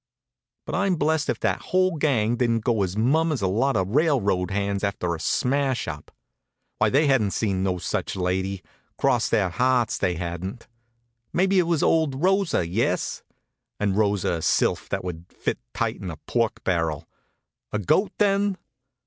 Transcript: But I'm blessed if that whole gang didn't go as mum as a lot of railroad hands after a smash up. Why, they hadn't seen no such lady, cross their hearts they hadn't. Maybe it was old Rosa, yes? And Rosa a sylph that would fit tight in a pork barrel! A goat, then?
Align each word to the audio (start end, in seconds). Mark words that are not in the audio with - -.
But 0.65 0.73
I'm 0.73 0.95
blessed 0.95 1.29
if 1.29 1.39
that 1.41 1.61
whole 1.61 1.95
gang 1.95 2.37
didn't 2.37 2.61
go 2.61 2.81
as 2.81 2.97
mum 2.97 3.31
as 3.31 3.43
a 3.43 3.47
lot 3.47 3.77
of 3.77 3.89
railroad 3.95 4.49
hands 4.49 4.83
after 4.83 5.13
a 5.13 5.19
smash 5.19 5.87
up. 5.87 6.09
Why, 6.79 6.89
they 6.89 7.05
hadn't 7.05 7.33
seen 7.35 7.61
no 7.61 7.77
such 7.77 8.15
lady, 8.15 8.63
cross 8.97 9.29
their 9.29 9.49
hearts 9.49 9.99
they 9.99 10.15
hadn't. 10.15 10.67
Maybe 11.31 11.59
it 11.59 11.67
was 11.67 11.83
old 11.83 12.23
Rosa, 12.23 12.67
yes? 12.67 13.21
And 13.79 13.95
Rosa 13.95 14.33
a 14.33 14.41
sylph 14.41 14.89
that 14.89 15.03
would 15.03 15.25
fit 15.29 15.59
tight 15.71 16.01
in 16.01 16.09
a 16.09 16.17
pork 16.17 16.63
barrel! 16.63 17.07
A 17.71 17.77
goat, 17.77 18.11
then? 18.17 18.57